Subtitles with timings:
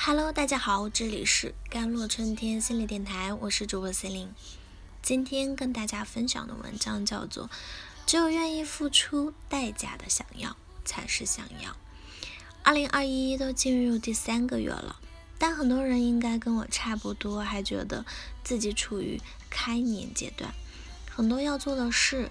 [0.00, 4.32] Hello，大家好，这里是甘露春天心理电台，我是主播 C 琳。
[5.02, 7.46] 今天跟大家分享的文章叫做
[8.06, 11.70] 《只有愿意付出代价的想要才是想要》。
[12.62, 15.00] 二零二一都进入第三个月了，
[15.36, 18.06] 但很多人应该跟我差不多，还觉得
[18.44, 19.20] 自己处于
[19.50, 20.54] 开年阶段，
[21.10, 22.30] 很多要做的事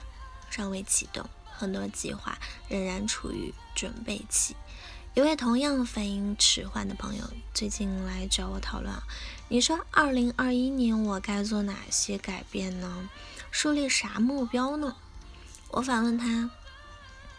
[0.49, 2.39] 尚未启动，很多计划
[2.69, 4.55] 仍然处于准备期。
[5.17, 8.93] 一位同样反应迟缓的朋友最近来找我讨论，
[9.47, 13.09] 你说二零二一年我该做哪些改变呢？
[13.49, 14.95] 树立啥目标呢？
[15.71, 16.51] 我反问他，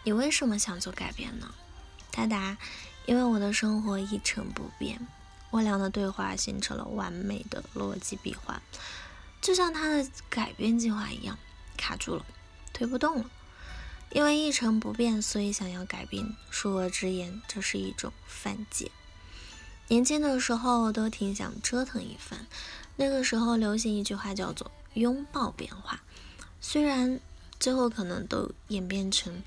[0.03, 1.55] 你为什么想做改变呢？
[2.11, 2.57] 他答，
[3.05, 5.07] 因为我的生活一成不变。
[5.49, 8.61] 我俩的对话形成了完美的逻辑闭环，
[9.39, 11.39] 就像他的改变计划一样，
[11.77, 12.25] 卡住了，
[12.73, 13.29] 推不动了。
[14.11, 16.35] 因为一成不变，所以想要改变。
[16.51, 18.89] 恕我直言，这是一种犯贱。
[19.87, 22.47] 年轻的时候都挺想折腾一番，
[22.95, 26.01] 那个时候流行一句话叫做“拥抱变化”。
[26.61, 27.19] 虽然
[27.59, 29.43] 最后可能都演变成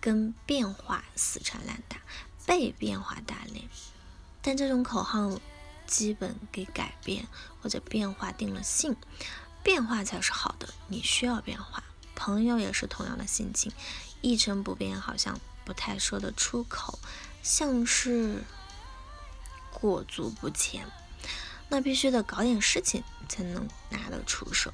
[0.00, 1.96] 跟变化死缠烂打，
[2.46, 3.68] 被变化打脸，
[4.40, 5.38] 但这种口号
[5.86, 7.26] 基本给改变
[7.60, 8.96] 或者变化定了性。
[9.62, 11.84] 变化才是好的，你需要变化。
[12.24, 13.72] 朋友也是同样的心情，
[14.20, 17.00] 一成不变好像不太说得出口，
[17.42, 18.44] 像是
[19.72, 20.86] 裹足不前。
[21.68, 24.72] 那必须得搞点事情才能拿得出手。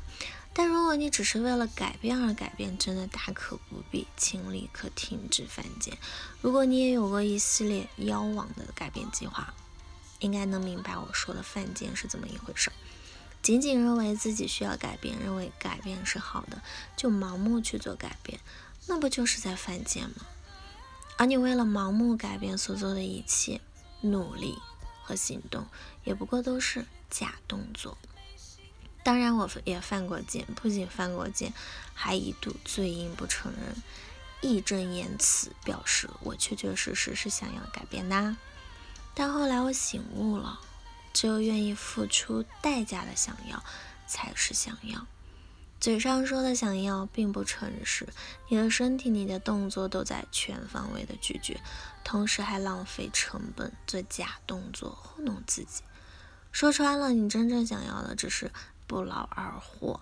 [0.53, 5.97] 但如果你只是为了改变而改变，真的大可不必，请立刻停止犯贱。
[6.43, 9.55] 如果你也有过一系列妖王的改变计划，
[10.19, 12.71] 应该能明白我说的犯贱是怎么一回事。
[13.49, 16.61] 仅仅认为自己需要改变，认为改变是好的，
[16.99, 18.39] 就盲目去做改变，
[18.87, 20.17] 那不就是在犯贱吗？
[21.17, 23.63] 而你为了盲目改变所做的一切
[24.03, 24.59] 努力
[25.03, 25.67] 和行动，
[26.05, 27.97] 也不过都是假动作。
[29.03, 31.55] 当然，我也犯过贱，不仅犯过贱，
[31.95, 33.83] 还一度嘴硬不承认，
[34.43, 38.37] 义正言辞表示我确确实实是想要改变的。
[39.15, 40.61] 但后来我醒悟了。
[41.19, 43.61] 只有愿意付出代价的想要，
[44.07, 45.05] 才是想要。
[45.81, 48.07] 嘴上说的想要，并不诚实。
[48.47, 51.61] 你的身体、你的动作都在全方位的拒绝，
[52.05, 55.83] 同时还浪费成本做假动作糊弄自己。
[56.53, 58.53] 说穿了，你真正想要的只是
[58.87, 59.99] 不劳而获。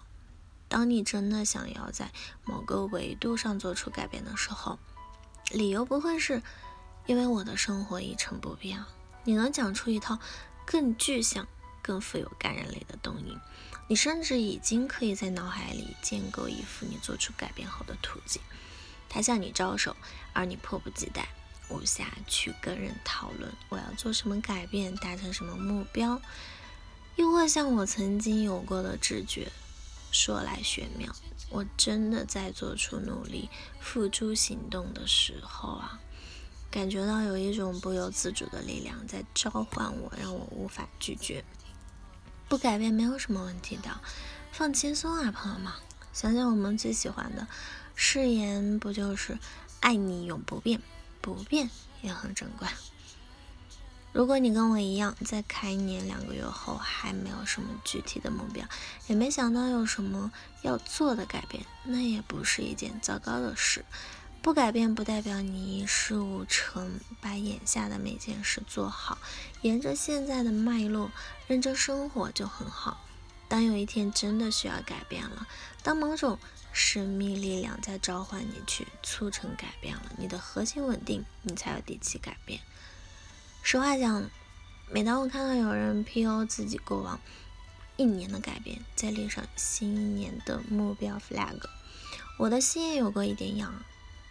[0.69, 2.13] 当你真的想要在
[2.45, 4.79] 某个维度上做出改变的时候，
[5.51, 6.43] 理由不会是
[7.07, 8.85] 因为我的生活一成不变。
[9.25, 10.19] 你能讲出一套？
[10.67, 11.47] 更具象、
[11.81, 13.39] 更富有感染力的动因，
[13.89, 18.43] 你甚至已经可以在脑海里建构一幅你做出改变后的图景。
[19.09, 19.97] 他向你招手，
[20.33, 21.29] 而你迫不及待，
[21.71, 26.21] 无暇去跟人讨论我要做什么改变，达成什么目标。
[27.15, 29.51] 又或像我曾经有过的直觉，
[30.11, 31.15] 说来玄妙，
[31.49, 33.49] 我真的在做出努力、
[33.81, 36.01] 付诸行动的时候啊。
[36.71, 41.45] 感觉到有一种不由自主的力量在召唤我，让我无法拒绝。
[42.49, 44.01] 不改变没有什么问题的，
[44.53, 45.73] 放轻松啊，朋友们！
[46.13, 47.47] 想想我们最喜欢的
[47.95, 49.39] 誓言，不就是
[49.81, 50.81] “爱你永不变，
[51.21, 51.69] 不变
[52.03, 52.69] 也很珍贵”？
[54.13, 58.67] 如果你跟我一样，在开年两个月后还没有什么具体的目标，
[59.09, 63.85] 也没想到有什么要做的改变，那也不是一件糟糕的事。
[64.47, 69.19] 不改变不代表你一事无成，把眼下的每件事做好，
[69.63, 71.11] 沿着现在的脉络
[71.49, 73.05] 认真生活就很好。
[73.49, 75.49] 当有一天真的需要改变了，
[75.83, 76.39] 当某种
[76.73, 82.61] 神秘力量在召唤你去促成改变了，你的核心稳定，你才有底气改变。
[83.65, 84.31] 实话讲，
[84.93, 87.19] 每当我看到有人 PO 自己过往
[87.97, 91.59] 一年的改变，再立上新一年的目标 flag，
[92.39, 93.75] 我的心也有过一点痒。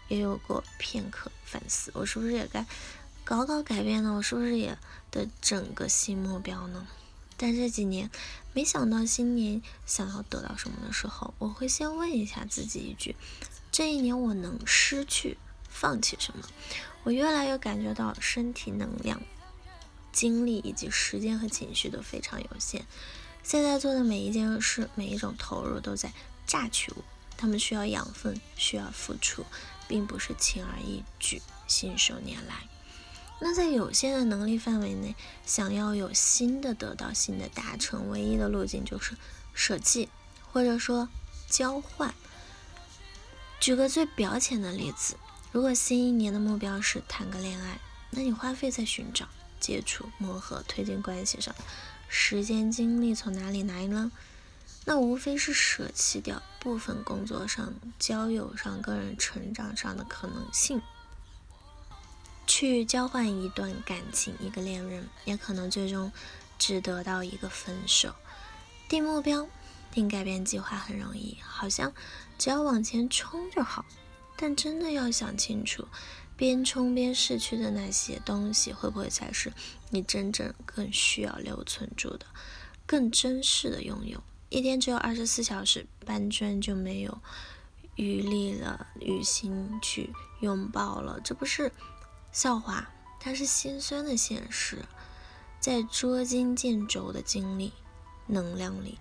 [0.07, 2.65] 也有过片刻反思，我是不是也该
[3.23, 4.13] 搞搞改变呢？
[4.13, 4.77] 我是不是也
[5.09, 6.85] 得整个新目标呢？
[7.37, 8.09] 但这几年
[8.53, 13.15] 没想到新年想要得到什么的时候，我会先问一下自己一句：
[13.71, 15.37] 这一年我能失去、
[15.67, 16.47] 放弃什么？
[17.03, 19.21] 我越来越感觉到身体能量、
[20.13, 22.85] 精力以及时间和情绪都非常有限。
[23.43, 26.13] 现在做的每一件事、每一种投入都在
[26.47, 27.03] 榨取我，
[27.35, 29.45] 他们需要养分，需要付出。
[29.87, 32.67] 并不是轻而易举，信手拈来。
[33.41, 35.15] 那在有限的能力范围内，
[35.45, 39.17] 想要有新的得到、新的达成，唯一的路径就是
[39.53, 40.09] 舍弃，
[40.51, 41.09] 或者说
[41.49, 42.13] 交换。
[43.59, 45.17] 举个最表浅的例子，
[45.51, 47.79] 如果新一年的目标是谈个恋爱，
[48.11, 49.27] 那你花费在寻找、
[49.59, 51.53] 接触、磨合、推进关系上，
[52.07, 54.11] 时间精力从哪里来呢？
[54.87, 60.79] 那无非是舍弃掉部分工作上、交友上、个人成长上的可能性，
[62.45, 66.11] 去交换一段感情、一个恋人，也可能最终
[66.59, 68.13] 只得到一个分手。
[68.87, 69.47] 定目标、
[69.91, 71.91] 定改变计划很容易，好像
[72.37, 73.83] 只要往前冲就好。
[74.37, 75.87] 但真的要想清楚，
[76.37, 79.51] 边冲边逝去的那些东西，会不会才是
[79.89, 82.27] 你真正更需要留存住的、
[82.85, 84.21] 更珍视的拥有？
[84.55, 87.19] 一天只有二十四小时，搬砖就没有
[87.95, 91.73] 余力了，与心去拥抱了，这不是
[92.31, 94.85] 笑话，它是心酸的现实。
[95.59, 97.73] 在捉襟见肘的精力、
[98.27, 98.97] 能量里，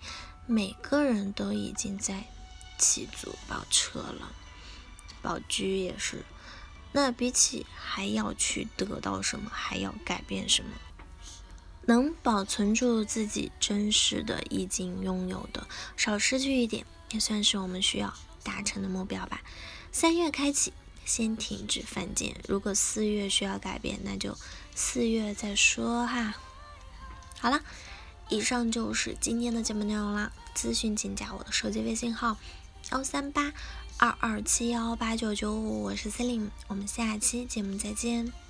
[0.48, 2.24] 每个人都已经在
[2.76, 4.34] 起足包车了。
[5.22, 6.24] 宝驹也是，
[6.90, 10.72] 那比起还要去得到什么，还要改变什么，
[11.86, 15.66] 能保存住自己真实的已经拥有的，
[15.96, 19.42] 少失去一点，也算是我们需要达成的目标吧。
[19.92, 20.72] 三月开启，
[21.04, 22.36] 先停止犯贱。
[22.48, 24.36] 如果四月需要改变，那就
[24.74, 26.34] 四月再说哈。
[27.38, 27.60] 好了，
[28.28, 30.32] 以上就是今天的节目内容了。
[30.54, 32.38] 咨询请加我的手机微信号：
[32.92, 33.52] 幺三八。
[33.96, 38.43] 二二七幺八九九五，我是 Celine，我们下期节目再见。